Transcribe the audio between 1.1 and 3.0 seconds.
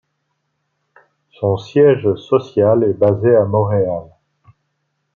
Son siège social est